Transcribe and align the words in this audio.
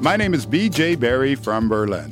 My 0.00 0.16
name 0.16 0.32
is 0.32 0.46
BJ 0.46 0.98
Barry 0.98 1.34
from 1.34 1.68
Berlin. 1.68 2.10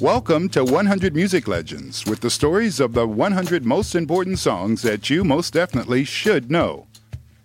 Welcome 0.00 0.48
to 0.48 0.64
100 0.64 1.14
Music 1.14 1.46
Legends 1.46 2.04
with 2.06 2.20
the 2.20 2.28
stories 2.28 2.80
of 2.80 2.92
the 2.92 3.06
100 3.06 3.64
most 3.64 3.94
important 3.94 4.40
songs 4.40 4.82
that 4.82 5.08
you 5.08 5.22
most 5.22 5.52
definitely 5.52 6.02
should 6.02 6.50
know. 6.50 6.88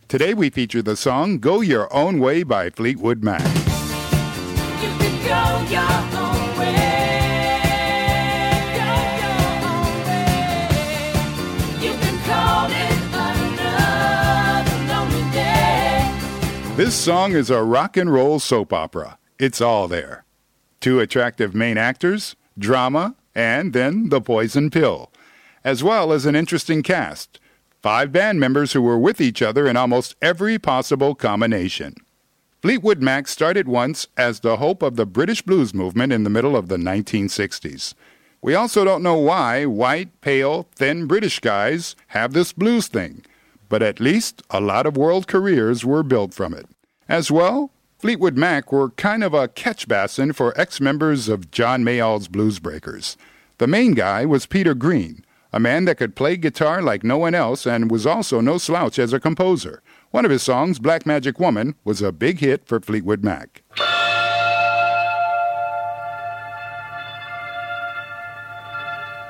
Today 0.08 0.34
we 0.34 0.50
feature 0.50 0.82
the 0.82 0.96
song 0.96 1.38
Go 1.38 1.62
Your 1.62 1.88
Own 1.94 2.20
Way 2.20 2.42
by 2.42 2.72
Fleetwood 2.72 3.24
Mac. 3.24 3.42
You 4.82 4.90
can 4.98 5.16
go 5.28 5.62
your 5.70 5.84
own 6.18 6.58
way. 6.58 7.62
Go 8.74 8.90
your 9.22 9.38
own 9.70 10.02
way. 10.10 10.34
You 11.80 11.94
can 11.94 12.18
call 12.26 12.72
it 12.72 12.98
another 13.14 14.78
lonely 14.92 15.32
day. 15.32 16.10
This 16.76 16.96
song 16.96 17.34
is 17.34 17.52
a 17.52 17.62
rock 17.62 17.98
and 17.98 18.12
roll 18.12 18.40
soap 18.40 18.74
opera. 18.74 19.19
It's 19.40 19.62
all 19.62 19.88
there. 19.88 20.26
Two 20.82 21.00
attractive 21.00 21.56
main 21.56 21.78
actors, 21.78 22.36
drama, 22.58 23.16
and 23.34 23.72
then 23.72 24.10
the 24.10 24.20
poison 24.20 24.70
pill, 24.70 25.14
as 25.64 25.82
well 25.82 26.12
as 26.12 26.26
an 26.26 26.36
interesting 26.36 26.84
cast. 26.84 27.40
Five 27.82 28.12
band 28.12 28.42
members 28.42 28.74
who 28.74 28.82
were 28.82 29.00
with 29.00 29.22
each 29.22 29.42
other 29.42 29.66
in 29.66 29.78
almost 29.78 30.18
every 30.22 30.60
possible 30.60 31.16
combination. 31.16 31.96
Fleetwood 32.62 33.02
Mac 33.02 33.30
started 33.30 33.70
once 33.70 34.08
as 34.18 34.42
the 34.42 34.58
hope 34.58 34.82
of 34.82 34.98
the 34.98 35.06
British 35.06 35.42
blues 35.42 35.74
movement 35.74 36.12
in 36.12 36.26
the 36.26 36.30
middle 36.30 36.58
of 36.58 36.68
the 36.68 36.76
1960s. 36.76 37.94
We 38.42 38.56
also 38.56 38.84
don't 38.84 39.04
know 39.04 39.18
why 39.18 39.66
white, 39.66 40.20
pale, 40.20 40.68
thin 40.76 41.06
British 41.06 41.40
guys 41.40 41.96
have 42.08 42.34
this 42.34 42.52
blues 42.52 42.88
thing, 42.90 43.24
but 43.70 43.82
at 43.82 44.02
least 44.02 44.44
a 44.50 44.60
lot 44.60 44.86
of 44.86 44.98
world 44.98 45.28
careers 45.28 45.86
were 45.86 46.04
built 46.04 46.34
from 46.34 46.54
it. 46.54 46.66
As 47.08 47.32
well, 47.32 47.72
Fleetwood 48.00 48.38
Mac 48.38 48.72
were 48.72 48.92
kind 48.92 49.26
of 49.26 49.34
a 49.34 49.50
catch 49.50 49.86
basin 49.86 50.32
for 50.32 50.58
ex 50.58 50.80
members 50.80 51.28
of 51.28 51.52
John 51.52 51.84
Mayall's 51.84 52.30
Blues 52.30 52.58
Breakers. 52.58 53.18
The 53.58 53.68
main 53.68 53.94
guy 53.94 54.26
was 54.26 54.46
Peter 54.46 54.74
Green, 54.74 55.26
a 55.52 55.60
man 55.60 55.84
that 55.84 55.98
could 55.98 56.16
play 56.16 56.38
guitar 56.38 56.82
like 56.82 57.04
no 57.04 57.18
one 57.18 57.36
else 57.36 57.68
and 57.68 57.92
was 57.92 58.06
also 58.06 58.40
no 58.40 58.58
slouch 58.58 59.00
as 59.00 59.12
a 59.12 59.20
composer. 59.20 59.84
One 60.12 60.24
of 60.24 60.32
his 60.32 60.42
songs, 60.42 60.80
Black 60.80 61.06
Magic 61.06 61.42
Woman, 61.42 61.76
was 61.84 62.02
a 62.02 62.14
big 62.14 62.40
hit 62.40 62.66
for 62.66 62.80
Fleetwood 62.80 63.22
Mac. 63.22 63.64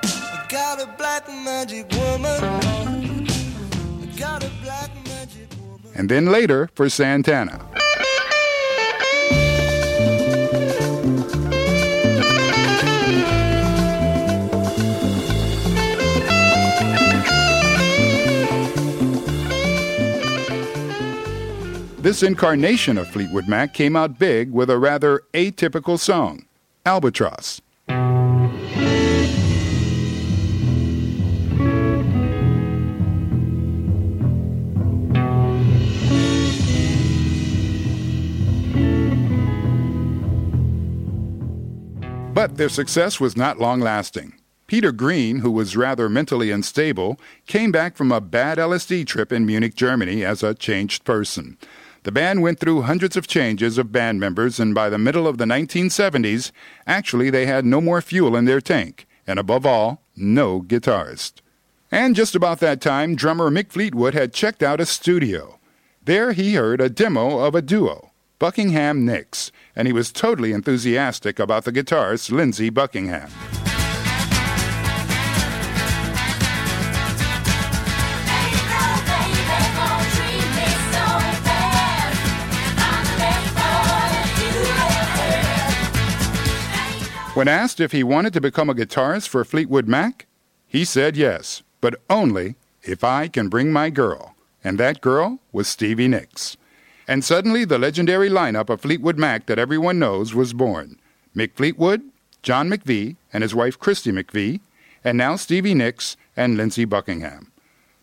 I 0.04 0.46
got 0.48 0.80
a 0.80 0.86
black 0.96 1.28
magic 1.28 1.90
woman. 1.94 2.44
I 2.44 4.16
got 4.16 4.44
a 4.44 4.52
black 4.62 4.92
magic 5.08 5.50
woman. 5.60 5.92
And 5.96 6.08
then 6.08 6.28
later 6.28 6.70
for 6.76 6.88
Santana. 6.88 7.69
This 22.02 22.24
incarnation 22.24 22.98
of 22.98 23.10
Fleetwood 23.10 23.50
Mac 23.50 23.74
came 23.74 23.98
out 23.98 24.18
big 24.18 24.54
with 24.54 24.70
a 24.70 24.78
rather 24.78 25.24
atypical 25.34 26.00
song, 26.00 26.46
Albatross. 26.86 27.60
But 42.34 42.56
their 42.56 42.70
success 42.70 43.20
was 43.20 43.36
not 43.36 43.60
long 43.60 43.82
lasting. 43.82 44.36
Peter 44.68 44.94
Green, 44.94 45.40
who 45.40 45.52
was 45.52 45.76
rather 45.76 46.08
mentally 46.08 46.50
unstable, 46.50 47.20
came 47.46 47.74
back 47.74 47.98
from 47.98 48.14
a 48.14 48.22
bad 48.22 48.58
LSD 48.58 49.06
trip 49.06 49.34
in 49.34 49.46
Munich, 49.46 49.76
Germany 49.76 50.24
as 50.24 50.44
a 50.44 50.54
changed 50.54 51.04
person. 51.04 51.58
The 52.10 52.14
band 52.14 52.42
went 52.42 52.60
through 52.60 52.82
hundreds 52.82 53.16
of 53.18 53.28
changes 53.28 53.78
of 53.78 53.92
band 53.92 54.20
members, 54.20 54.60
and 54.60 54.74
by 54.74 54.90
the 54.90 54.98
middle 54.98 55.28
of 55.28 55.38
the 55.38 55.46
1970s, 55.46 56.52
actually 56.88 57.30
they 57.30 57.46
had 57.46 57.66
no 57.66 57.80
more 57.80 58.02
fuel 58.02 58.36
in 58.36 58.46
their 58.46 58.60
tank, 58.60 59.06
and 59.28 59.38
above 59.38 59.64
all, 59.64 60.02
no 60.16 60.60
guitarist. 60.60 61.34
And 61.92 62.16
just 62.16 62.34
about 62.34 62.62
that 62.62 62.82
time, 62.82 63.14
drummer 63.14 63.52
Mick 63.52 63.70
Fleetwood 63.70 64.16
had 64.16 64.34
checked 64.34 64.64
out 64.64 64.82
a 64.82 64.88
studio. 64.88 65.60
There 66.04 66.32
he 66.32 66.56
heard 66.56 66.82
a 66.82 66.90
demo 66.90 67.38
of 67.46 67.54
a 67.54 67.62
duo, 67.62 68.10
Buckingham 68.40 69.06
Nicks, 69.06 69.52
and 69.76 69.88
he 69.88 69.94
was 69.94 70.12
totally 70.12 70.52
enthusiastic 70.52 71.38
about 71.38 71.66
the 71.66 71.72
guitarist 71.72 72.32
Lindsey 72.32 72.72
Buckingham. 72.72 73.30
When 87.40 87.48
asked 87.48 87.80
if 87.80 87.94
he 87.94 88.04
wanted 88.04 88.34
to 88.34 88.42
become 88.42 88.70
a 88.70 88.74
guitarist 88.74 89.30
for 89.30 89.46
Fleetwood 89.46 89.88
Mac, 89.88 90.28
he 90.68 90.84
said 90.84 91.16
yes, 91.16 91.64
but 91.80 92.02
only 92.10 92.56
if 92.84 93.02
I 93.02 93.30
can 93.30 93.48
bring 93.48 93.72
my 93.72 93.90
girl. 93.90 94.36
And 94.62 94.78
that 94.78 95.00
girl 95.00 95.40
was 95.54 95.70
Stevie 95.70 96.10
Nicks. 96.10 96.58
And 97.08 97.24
suddenly 97.24 97.64
the 97.64 97.80
legendary 97.80 98.30
lineup 98.30 98.70
of 98.70 98.82
Fleetwood 98.82 99.18
Mac 99.18 99.46
that 99.46 99.58
everyone 99.58 100.00
knows 100.00 100.36
was 100.36 100.52
born. 100.52 101.00
Mick 101.34 101.54
Fleetwood, 101.54 102.02
John 102.44 102.70
McVie, 102.70 103.16
and 103.32 103.42
his 103.42 103.56
wife 103.56 103.80
Christy 103.80 104.12
McVie, 104.12 104.60
and 105.02 105.18
now 105.18 105.38
Stevie 105.38 105.74
Nicks 105.74 106.18
and 106.36 106.58
Lindsey 106.58 106.84
Buckingham. 106.84 107.54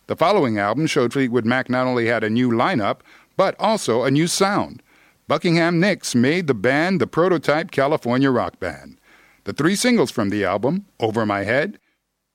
The 0.07 0.17
following 0.17 0.59
album 0.59 0.87
showed 0.87 1.13
Fleetwood 1.13 1.45
Mac 1.45 1.69
not 1.69 1.87
only 1.87 2.07
had 2.07 2.25
a 2.25 2.31
new 2.31 2.49
lineup, 2.49 3.01
but 3.37 3.55
also 3.59 4.03
a 4.03 4.11
new 4.11 4.29
sound. 4.29 4.83
Buckingham 5.29 5.79
Nicks 5.79 6.15
made 6.15 6.47
the 6.47 6.55
band 6.55 7.03
the 7.03 7.07
prototype 7.07 7.71
California 7.71 8.31
rock 8.31 8.59
band. 8.59 8.97
The 9.47 9.53
three 9.53 9.77
singles 9.77 10.11
from 10.11 10.31
the 10.31 10.45
album, 10.45 10.87
Over 10.99 11.25
My 11.25 11.45
Head, 11.45 11.79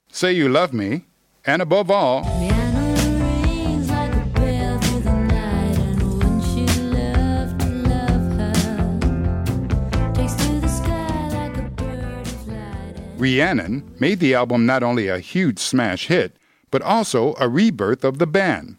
Say 0.09 0.31
You 0.31 0.47
Love 0.47 0.72
Me, 0.72 1.03
and 1.45 1.61
above 1.61 1.91
all, 1.91 2.22
Rhiannon 2.23 3.19
rings 3.19 3.89
like 3.89 4.13
a 4.13 4.25
bell 4.27 4.79
through 4.79 5.01
the 5.01 5.13
night, 5.27 5.77
and 5.77 6.23
when 6.23 6.41
she 6.41 6.66
loved 6.79 7.59
to 7.59 7.67
love 7.91 8.25
her, 8.39 10.13
takes 10.13 10.35
to 10.35 10.59
the 10.61 10.69
sky 10.69 11.27
like 11.33 11.57
a 11.57 11.69
bird 11.72 12.27
of 12.27 12.47
light. 12.47 12.95
and- 12.95 13.19
Rhiannon 13.19 13.93
made 13.99 14.22
the 14.22 14.33
album 14.33 14.66
not 14.66 14.81
only 14.81 15.09
a 15.09 15.19
huge 15.19 15.59
smash 15.59 16.07
hit, 16.07 16.38
but 16.69 16.81
also 16.81 17.35
a 17.41 17.49
rebirth 17.49 18.05
of 18.05 18.19
the 18.19 18.28
band. 18.28 18.78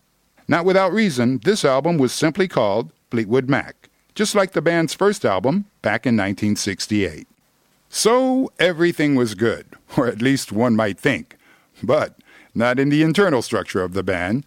Not 0.48 0.64
without 0.64 0.90
reason, 0.94 1.38
this 1.44 1.66
album 1.66 1.98
was 1.98 2.12
simply 2.12 2.48
called 2.48 2.92
Fleetwood 3.10 3.50
Mac, 3.50 3.90
just 4.14 4.34
like 4.34 4.52
the 4.52 4.62
band's 4.62 4.94
first 4.94 5.26
album 5.26 5.66
back 5.82 6.06
in 6.06 6.16
1968. 6.16 7.28
So 7.94 8.50
everything 8.58 9.16
was 9.16 9.34
good, 9.34 9.66
or 9.98 10.06
at 10.06 10.22
least 10.22 10.50
one 10.50 10.74
might 10.74 10.98
think, 10.98 11.36
but 11.82 12.16
not 12.54 12.78
in 12.78 12.88
the 12.88 13.02
internal 13.02 13.42
structure 13.42 13.82
of 13.82 13.92
the 13.92 14.02
band. 14.02 14.46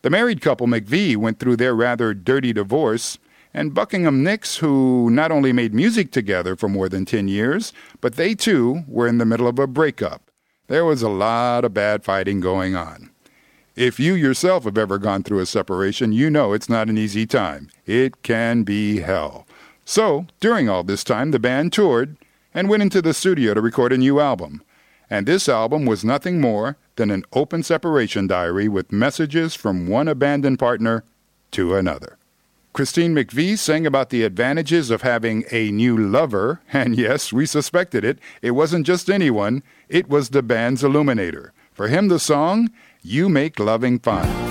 The 0.00 0.08
married 0.08 0.40
couple 0.40 0.66
McVie 0.66 1.14
went 1.14 1.38
through 1.38 1.56
their 1.56 1.74
rather 1.74 2.14
dirty 2.14 2.54
divorce, 2.54 3.18
and 3.52 3.74
Buckingham 3.74 4.24
Nicks, 4.24 4.56
who 4.56 5.10
not 5.10 5.30
only 5.30 5.52
made 5.52 5.74
music 5.74 6.12
together 6.12 6.56
for 6.56 6.66
more 6.66 6.88
than 6.88 7.04
10 7.04 7.28
years, 7.28 7.74
but 8.00 8.14
they 8.14 8.34
too 8.34 8.84
were 8.88 9.06
in 9.06 9.18
the 9.18 9.26
middle 9.26 9.48
of 9.48 9.58
a 9.58 9.66
breakup. 9.66 10.30
There 10.68 10.86
was 10.86 11.02
a 11.02 11.10
lot 11.10 11.66
of 11.66 11.74
bad 11.74 12.04
fighting 12.04 12.40
going 12.40 12.74
on. 12.74 13.10
If 13.76 14.00
you 14.00 14.14
yourself 14.14 14.64
have 14.64 14.78
ever 14.78 14.96
gone 14.96 15.24
through 15.24 15.40
a 15.40 15.46
separation, 15.46 16.12
you 16.12 16.30
know 16.30 16.54
it's 16.54 16.70
not 16.70 16.88
an 16.88 16.96
easy 16.96 17.26
time. 17.26 17.68
It 17.84 18.22
can 18.22 18.62
be 18.62 19.00
hell. 19.00 19.46
So, 19.84 20.26
during 20.40 20.70
all 20.70 20.84
this 20.84 21.04
time, 21.04 21.32
the 21.32 21.38
band 21.38 21.74
toured 21.74 22.16
and 22.58 22.68
went 22.68 22.82
into 22.82 23.00
the 23.00 23.14
studio 23.14 23.54
to 23.54 23.60
record 23.60 23.92
a 23.92 23.96
new 23.96 24.18
album. 24.18 24.60
And 25.08 25.26
this 25.26 25.48
album 25.48 25.86
was 25.86 26.04
nothing 26.04 26.40
more 26.40 26.76
than 26.96 27.08
an 27.08 27.22
open 27.32 27.62
separation 27.62 28.26
diary 28.26 28.66
with 28.66 28.90
messages 28.90 29.54
from 29.54 29.86
one 29.86 30.08
abandoned 30.08 30.58
partner 30.58 31.04
to 31.52 31.76
another. 31.76 32.18
Christine 32.72 33.14
McVie 33.14 33.56
sang 33.56 33.86
about 33.86 34.10
the 34.10 34.24
advantages 34.24 34.90
of 34.90 35.02
having 35.02 35.44
a 35.52 35.70
new 35.70 35.96
lover, 35.96 36.60
and 36.72 36.98
yes, 36.98 37.32
we 37.32 37.46
suspected 37.46 38.04
it. 38.04 38.18
It 38.42 38.50
wasn't 38.50 38.88
just 38.88 39.08
anyone, 39.08 39.62
it 39.88 40.08
was 40.08 40.30
the 40.30 40.42
band's 40.42 40.82
illuminator. 40.82 41.52
For 41.72 41.86
him, 41.86 42.08
the 42.08 42.18
song, 42.18 42.70
You 43.02 43.28
Make 43.28 43.60
Loving 43.60 44.00
Fun. 44.00 44.47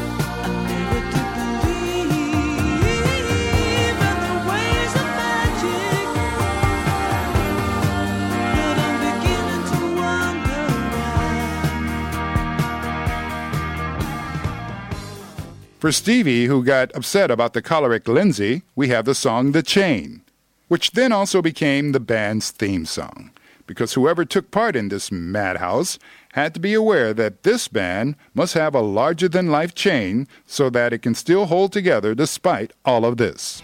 For 15.88 15.94
Stevie, 15.94 16.48
who 16.48 16.66
got 16.66 16.94
upset 16.98 17.32
about 17.32 17.54
the 17.54 17.62
choleric 17.62 18.10
Lindsey, 18.10 18.64
we 18.76 18.90
have 18.90 19.06
the 19.06 19.16
song 19.16 19.54
The 19.54 19.64
Chain. 19.64 20.22
which 20.68 20.92
then 20.92 21.14
also 21.14 21.42
became 21.42 21.94
the 21.94 22.02
band's 22.02 22.52
theme 22.52 22.84
song. 22.86 23.32
Because 23.66 23.94
whoever 23.94 24.26
took 24.26 24.52
part 24.52 24.76
in 24.76 24.90
this 24.90 25.14
madhouse 25.14 25.98
had 26.34 26.54
to 26.56 26.60
be 26.60 26.74
aware 26.74 27.14
that 27.14 27.44
this 27.44 27.70
band 27.70 28.18
must 28.34 28.54
have 28.54 28.76
a 28.76 28.82
larger 28.82 29.30
than 29.30 29.48
life 29.50 29.74
chain 29.74 30.28
so 30.46 30.70
that 30.70 30.92
it 30.92 31.02
can 31.02 31.16
still 31.16 31.46
hold 31.46 31.72
together 31.72 32.14
despite 32.14 32.74
all 32.84 33.06
of 33.06 33.16
this. 33.16 33.64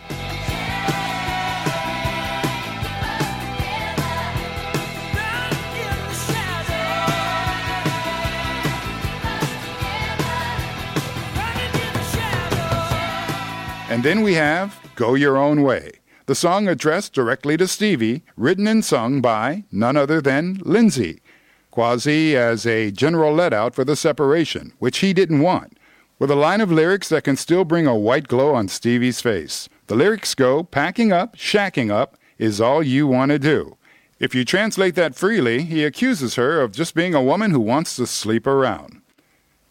And 13.94 14.02
then 14.02 14.22
we 14.24 14.34
have 14.34 14.80
Go 14.96 15.14
Your 15.14 15.38
Own 15.38 15.62
Way, 15.62 15.92
the 16.26 16.34
song 16.34 16.68
addressed 16.68 17.14
directly 17.14 17.58
to 17.58 17.68
Stevie, 17.68 18.24
written 18.36 18.66
and 18.66 18.84
sung 18.84 19.22
by 19.22 19.66
none 19.72 19.96
other 19.96 20.20
than 20.20 20.60
Lindsey, 20.64 21.22
quasi 21.70 22.36
as 22.36 22.66
a 22.66 22.90
general 22.90 23.36
let 23.36 23.54
out 23.54 23.76
for 23.76 23.86
the 23.86 23.96
separation, 23.96 24.74
which 24.80 24.98
he 24.98 25.14
didn't 25.14 25.42
want, 25.42 25.78
with 26.18 26.32
a 26.32 26.36
line 26.36 26.60
of 26.60 26.72
lyrics 26.72 27.08
that 27.10 27.24
can 27.24 27.36
still 27.36 27.66
bring 27.66 27.86
a 27.86 27.96
white 27.96 28.28
glow 28.28 28.56
on 28.56 28.68
Stevie's 28.68 29.22
face. 29.22 29.70
The 29.86 29.96
lyrics 29.96 30.34
go, 30.34 30.64
Packing 30.64 31.12
up, 31.12 31.36
shacking 31.36 31.92
up 31.92 32.18
is 32.40 32.60
all 32.60 32.82
you 32.82 33.06
want 33.06 33.30
to 33.30 33.38
do. 33.38 33.78
If 34.20 34.34
you 34.34 34.44
translate 34.44 34.96
that 34.96 35.14
freely, 35.14 35.66
he 35.66 35.84
accuses 35.84 36.34
her 36.34 36.62
of 36.62 36.72
just 36.72 36.96
being 36.96 37.14
a 37.14 37.22
woman 37.22 37.52
who 37.52 37.60
wants 37.60 37.96
to 37.98 38.08
sleep 38.08 38.48
around. 38.48 39.04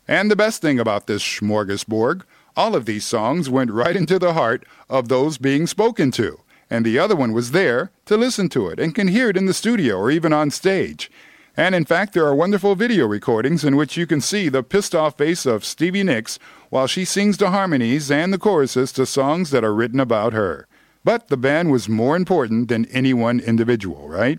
And 0.07 0.31
the 0.31 0.37
best 0.37 0.63
thing 0.63 0.79
about 0.79 1.09
this 1.09 1.25
smorgasbord, 1.25 2.23
all 2.57 2.75
of 2.75 2.87
these 2.87 3.05
songs 3.05 3.49
went 3.49 3.71
right 3.71 3.97
into 3.97 4.19
the 4.19 4.35
heart 4.35 4.65
of 4.89 5.09
those 5.09 5.39
being 5.39 5.67
spoken 5.67 6.11
to, 6.13 6.41
and 6.71 6.85
the 6.85 6.99
other 6.99 7.17
one 7.17 7.33
was 7.33 7.51
there 7.51 7.91
to 8.07 8.17
listen 8.17 8.49
to 8.51 8.69
it 8.69 8.79
and 8.79 8.95
can 8.95 9.09
hear 9.09 9.29
it 9.29 9.37
in 9.37 9.47
the 9.47 9.55
studio 9.55 9.97
or 9.97 10.11
even 10.11 10.33
on 10.33 10.51
stage. 10.51 11.11
And 11.57 11.75
in 11.75 11.85
fact, 11.85 12.15
there 12.15 12.25
are 12.25 12.35
wonderful 12.35 12.75
video 12.75 13.07
recordings 13.07 13.63
in 13.63 13.77
which 13.77 13.97
you 13.97 14.07
can 14.07 14.23
see 14.23 14.49
the 14.49 14.63
pissed 14.63 14.95
off 14.95 15.19
face 15.19 15.45
of 15.45 15.65
Stevie 15.65 16.03
Nicks 16.03 16.39
while 16.71 16.87
she 16.87 17.05
sings 17.05 17.37
the 17.37 17.51
harmonies 17.51 18.11
and 18.11 18.33
the 18.33 18.39
choruses 18.39 18.91
to 18.93 19.05
songs 19.05 19.51
that 19.51 19.65
are 19.65 19.75
written 19.75 20.01
about 20.01 20.33
her. 20.33 20.67
But 21.05 21.29
the 21.29 21.37
band 21.37 21.71
was 21.71 21.89
more 21.89 22.17
important 22.17 22.69
than 22.69 22.87
any 22.87 23.13
one 23.13 23.39
individual, 23.39 24.09
right? 24.09 24.39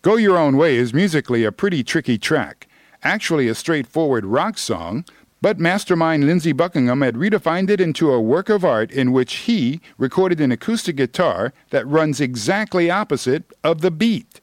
Go 0.00 0.16
Your 0.16 0.38
Own 0.38 0.56
Way 0.56 0.76
is 0.76 0.94
musically 0.94 1.44
a 1.44 1.52
pretty 1.52 1.82
tricky 1.84 2.16
track, 2.16 2.68
actually 3.02 3.48
a 3.48 3.54
straightforward 3.54 4.24
rock 4.24 4.56
song, 4.56 5.04
but 5.46 5.60
mastermind 5.60 6.26
Lindsey 6.26 6.50
Buckingham 6.50 7.02
had 7.02 7.14
redefined 7.14 7.70
it 7.70 7.80
into 7.80 8.10
a 8.10 8.20
work 8.20 8.48
of 8.48 8.64
art 8.64 8.90
in 8.90 9.12
which 9.12 9.32
he 9.46 9.80
recorded 9.96 10.40
an 10.40 10.50
acoustic 10.50 10.96
guitar 10.96 11.52
that 11.70 11.86
runs 11.86 12.20
exactly 12.20 12.90
opposite 12.90 13.44
of 13.62 13.80
the 13.80 13.92
beat. 13.92 14.40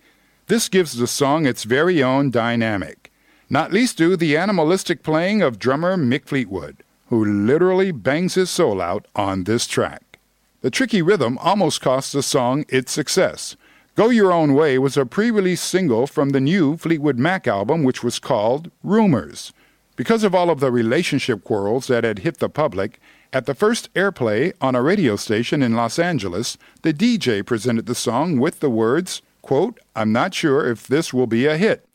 This 0.47 0.69
gives 0.69 0.93
the 0.93 1.05
song 1.05 1.45
its 1.45 1.65
very 1.65 2.01
own 2.01 2.31
dynamic, 2.31 3.11
not 3.49 3.73
least 3.73 3.97
due 3.97 4.15
the 4.15 4.37
animalistic 4.37 5.03
playing 5.03 5.41
of 5.41 5.59
drummer 5.59 5.97
Mick 5.97 6.23
Fleetwood, 6.23 6.77
who 7.07 7.25
literally 7.25 7.91
bangs 7.91 8.35
his 8.35 8.49
soul 8.49 8.79
out 8.79 9.05
on 9.13 9.43
this 9.43 9.67
track. 9.67 10.19
The 10.61 10.71
tricky 10.71 11.01
rhythm 11.01 11.37
almost 11.39 11.81
cost 11.81 12.13
the 12.13 12.23
song 12.23 12.63
its 12.69 12.93
success. 12.93 13.57
Go 13.95 14.07
Your 14.09 14.31
Own 14.31 14.53
Way 14.53 14.77
was 14.77 14.95
a 14.95 15.05
pre 15.05 15.31
release 15.31 15.61
single 15.61 16.07
from 16.07 16.29
the 16.29 16.39
new 16.39 16.77
Fleetwood 16.77 17.19
Mac 17.19 17.45
album, 17.45 17.83
which 17.83 18.05
was 18.05 18.19
called 18.19 18.71
Rumours. 18.83 19.51
Because 19.95 20.23
of 20.23 20.33
all 20.33 20.49
of 20.49 20.59
the 20.59 20.71
relationship 20.71 21.43
quarrels 21.43 21.87
that 21.87 22.03
had 22.03 22.19
hit 22.19 22.39
the 22.39 22.49
public, 22.49 22.99
at 23.31 23.45
the 23.45 23.53
first 23.53 23.93
airplay 23.93 24.53
on 24.59 24.75
a 24.75 24.81
radio 24.81 25.15
station 25.15 25.61
in 25.61 25.75
Los 25.75 25.99
Angeles, 25.99 26.57
the 26.81 26.93
DJ 26.93 27.45
presented 27.45 27.85
the 27.85 27.95
song 27.95 28.39
with 28.39 28.59
the 28.59 28.71
words, 28.71 29.21
quote, 29.43 29.79
I'm 29.95 30.11
not 30.11 30.33
sure 30.33 30.69
if 30.69 30.87
this 30.87 31.13
will 31.13 31.27
be 31.27 31.45
a 31.45 31.57
hit. 31.57 31.87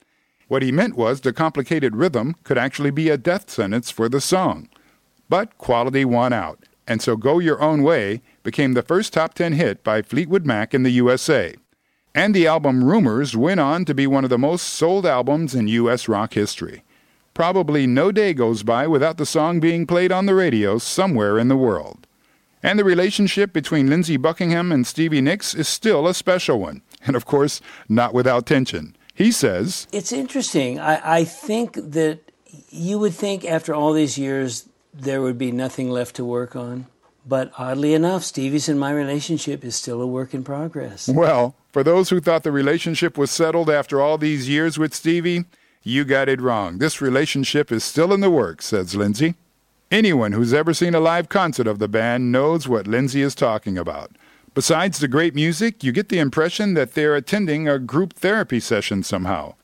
What 0.46 0.62
he 0.62 0.72
meant 0.72 0.96
was 0.96 1.20
the 1.20 1.32
complicated 1.32 1.96
rhythm 1.96 2.36
could 2.44 2.56
actually 2.56 2.90
be 2.90 3.08
a 3.08 3.18
death 3.18 3.50
sentence 3.50 3.90
for 3.90 4.08
the 4.08 4.20
song. 4.20 4.68
But 5.28 5.58
quality 5.58 6.04
won 6.04 6.32
out, 6.32 6.64
and 6.86 7.02
so 7.02 7.16
Go 7.16 7.38
Your 7.38 7.60
Own 7.60 7.82
Way 7.82 8.22
became 8.42 8.74
the 8.74 8.82
first 8.82 9.12
top 9.12 9.34
10 9.34 9.54
hit 9.54 9.82
by 9.82 10.02
Fleetwood 10.02 10.46
Mac 10.46 10.72
in 10.72 10.84
the 10.84 10.90
USA. 10.90 11.54
And 12.14 12.34
the 12.34 12.46
album 12.46 12.82
Rumours 12.82 13.36
went 13.36 13.60
on 13.60 13.84
to 13.84 13.94
be 13.94 14.06
one 14.06 14.24
of 14.24 14.30
the 14.30 14.38
most 14.38 14.62
sold 14.62 15.04
albums 15.04 15.54
in 15.54 15.68
U.S. 15.68 16.08
rock 16.08 16.34
history. 16.34 16.82
Probably 17.38 17.86
no 17.86 18.10
day 18.10 18.34
goes 18.34 18.64
by 18.64 18.88
without 18.88 19.16
the 19.16 19.24
song 19.24 19.60
being 19.60 19.86
played 19.86 20.10
on 20.10 20.26
the 20.26 20.34
radio 20.34 20.76
somewhere 20.76 21.38
in 21.38 21.46
the 21.46 21.56
world. 21.56 22.04
And 22.64 22.76
the 22.76 22.84
relationship 22.84 23.52
between 23.52 23.88
Lindsey 23.88 24.16
Buckingham 24.16 24.72
and 24.72 24.84
Stevie 24.84 25.20
Nicks 25.20 25.54
is 25.54 25.68
still 25.68 26.08
a 26.08 26.14
special 26.14 26.58
one, 26.58 26.82
and 27.06 27.14
of 27.14 27.26
course, 27.26 27.60
not 27.88 28.12
without 28.12 28.44
tension. 28.44 28.96
He 29.14 29.30
says, 29.30 29.86
It's 29.92 30.10
interesting. 30.10 30.80
I, 30.80 31.18
I 31.18 31.24
think 31.24 31.74
that 31.74 32.32
you 32.70 32.98
would 32.98 33.14
think 33.14 33.44
after 33.44 33.72
all 33.72 33.92
these 33.92 34.18
years 34.18 34.68
there 34.92 35.22
would 35.22 35.38
be 35.38 35.52
nothing 35.52 35.90
left 35.90 36.16
to 36.16 36.24
work 36.24 36.56
on. 36.56 36.88
But 37.24 37.52
oddly 37.56 37.94
enough, 37.94 38.24
Stevie's 38.24 38.68
and 38.68 38.80
my 38.80 38.90
relationship 38.90 39.64
is 39.64 39.76
still 39.76 40.02
a 40.02 40.06
work 40.08 40.34
in 40.34 40.42
progress. 40.42 41.08
Well, 41.08 41.54
for 41.70 41.84
those 41.84 42.10
who 42.10 42.18
thought 42.18 42.42
the 42.42 42.50
relationship 42.50 43.16
was 43.16 43.30
settled 43.30 43.70
after 43.70 44.00
all 44.00 44.18
these 44.18 44.48
years 44.48 44.76
with 44.76 44.92
Stevie, 44.92 45.44
you 45.82 46.04
got 46.04 46.28
it 46.28 46.40
wrong. 46.40 46.78
This 46.78 47.00
relationship 47.00 47.72
is 47.72 47.84
still 47.84 48.12
in 48.12 48.20
the 48.20 48.30
works, 48.30 48.66
says 48.66 48.94
Lindsey. 48.94 49.34
Anyone 49.90 50.32
who's 50.32 50.52
ever 50.52 50.74
seen 50.74 50.94
a 50.94 51.00
live 51.00 51.28
concert 51.28 51.66
of 51.66 51.78
the 51.78 51.88
band 51.88 52.30
knows 52.30 52.68
what 52.68 52.86
Lindsey 52.86 53.22
is 53.22 53.34
talking 53.34 53.78
about. 53.78 54.12
Besides 54.54 54.98
the 54.98 55.08
great 55.08 55.34
music, 55.34 55.82
you 55.82 55.92
get 55.92 56.08
the 56.08 56.18
impression 56.18 56.74
that 56.74 56.94
they're 56.94 57.14
attending 57.14 57.68
a 57.68 57.78
group 57.78 58.12
therapy 58.14 58.60
session 58.60 59.02
somehow. 59.02 59.54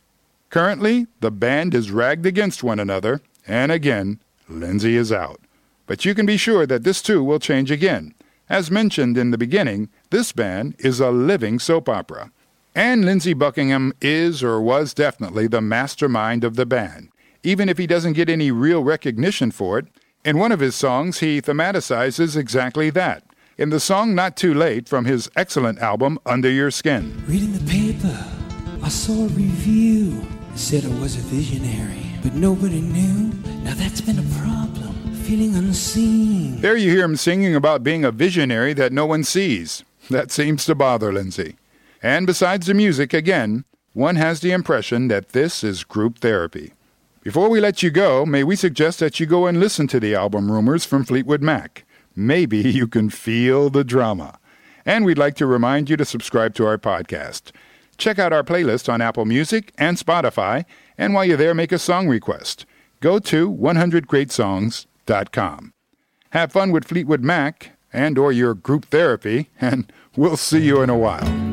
Currently, 0.51 1.09
the 1.21 1.31
band 1.31 1.75
is 1.75 1.91
ragged 1.91 2.25
against 2.27 2.63
one 2.63 2.79
another, 2.79 3.21
and 3.47 3.73
again, 3.73 4.21
Lindsey 4.49 4.97
is 4.97 5.11
out. 5.11 5.41
But 5.87 6.05
you 6.05 6.15
can 6.15 6.27
be 6.27 6.37
sure 6.37 6.65
that 6.65 6.85
this 6.85 7.03
too 7.03 7.23
will 7.23 7.39
change 7.39 7.71
again. 7.71 8.15
As 8.49 8.71
mentioned 8.71 9.19
in 9.19 9.31
the 9.31 9.39
beginning, 9.39 9.89
this 10.11 10.33
band 10.33 10.77
is 10.79 11.01
a 11.01 11.11
living 11.11 11.59
soap 11.59 11.89
opera. 11.89 12.31
And 12.77 13.05
Lindsey 13.05 13.35
Buckingham 13.35 13.93
is 14.01 14.43
or 14.43 14.61
was 14.61 14.95
definitely 14.95 15.47
the 15.47 15.61
mastermind 15.61 16.43
of 16.43 16.57
the 16.57 16.67
band, 16.67 17.11
even 17.45 17.69
if 17.69 17.79
he 17.79 17.87
doesn't 17.87 18.15
get 18.15 18.29
any 18.29 18.51
real 18.51 18.83
recognition 18.83 19.53
for 19.53 19.79
it. 19.79 19.87
In 20.25 20.39
one 20.39 20.51
of 20.51 20.59
his 20.59 20.75
songs, 20.75 21.21
he 21.21 21.41
thematicizes 21.41 22.37
exactly 22.37 22.91
that. 22.91 23.23
In 23.57 23.71
the 23.71 23.79
song 23.79 24.13
Not 24.13 24.37
Too 24.37 24.53
Late 24.53 24.89
from 24.89 25.05
his 25.05 25.31
excellent 25.37 25.79
album 25.79 26.19
Under 26.27 26.51
Your 26.51 26.73
Skin. 26.73 27.23
Reading 27.29 27.53
the 27.53 27.71
paper, 27.71 28.27
I 28.83 28.89
saw 28.89 29.13
a 29.13 29.29
review. 29.29 30.27
It 30.53 30.59
said 30.59 30.85
I 30.85 31.01
was 31.01 31.15
a 31.15 31.21
visionary, 31.21 32.11
but 32.25 32.35
nobody 32.35 32.81
knew. 32.81 33.33
Now 33.63 33.75
that's 33.75 34.01
been 34.01 34.19
a 34.19 34.41
problem. 34.41 35.15
Feeling 35.23 35.55
unseen. 35.55 36.61
There 36.61 36.77
you 36.77 36.91
hear 36.91 37.05
him 37.05 37.15
singing 37.15 37.55
about 37.55 37.85
being 37.85 38.05
a 38.05 38.11
visionary 38.11 38.73
that 38.73 38.93
no 38.93 39.07
one 39.07 39.23
sees. 39.23 39.85
That 40.11 40.33
seems 40.33 40.65
to 40.65 40.75
bother 40.75 41.13
Lindsey. 41.13 41.57
And 42.05 42.27
besides 42.27 42.67
the 42.67 42.75
music, 42.75 43.15
again, 43.15 43.65
one 43.95 44.17
has 44.17 44.41
the 44.41 44.53
impression 44.53 45.09
that 45.09 45.31
this 45.31 45.65
is 45.65 45.85
group 45.85 46.19
therapy. 46.19 46.75
Before 47.23 47.49
we 47.49 47.61
let 47.61 47.83
you 47.83 47.91
go, 47.91 48.27
may 48.27 48.45
we 48.45 48.57
suggest 48.57 48.99
that 48.99 49.19
you 49.19 49.25
go 49.25 49.47
and 49.47 49.59
listen 49.59 49.87
to 49.87 49.99
the 49.99 50.15
album 50.15 50.53
Rumours 50.53 50.85
from 50.85 51.07
Fleetwood 51.07 51.41
Mac. 51.41 51.87
Maybe 52.15 52.59
you 52.59 52.87
can 52.87 53.09
feel 53.09 53.71
the 53.71 53.85
drama. 53.85 54.39
And 54.85 55.07
we'd 55.07 55.17
like 55.17 55.35
to 55.37 55.47
remind 55.47 55.89
you 55.89 55.97
to 55.97 56.05
subscribe 56.05 56.55
to 56.57 56.67
our 56.67 56.77
podcast. 56.77 57.53
Check 57.97 58.19
out 58.19 58.35
our 58.35 58.45
playlist 58.45 58.93
on 58.93 59.01
Apple 59.01 59.25
Music 59.25 59.73
and 59.79 59.97
Spotify, 59.97 60.67
and 60.99 61.15
while 61.15 61.25
you're 61.25 61.39
there, 61.39 61.55
make 61.55 61.73
a 61.73 61.79
song 61.79 62.07
request. 62.07 62.67
Go 63.01 63.19
to 63.19 63.51
100greatsongs.com. 63.51 65.73
Have 66.33 66.53
fun 66.53 66.71
with 66.71 66.85
Fleetwood 66.85 67.23
Mac 67.23 67.71
and 67.95 68.19
or 68.19 68.31
your 68.31 68.53
group 68.53 68.85
therapy, 68.85 69.49
and 69.59 69.91
we'll 70.17 70.37
see 70.37 70.61
you 70.61 70.83
in 70.83 70.91
a 70.91 70.99
while. 70.99 71.44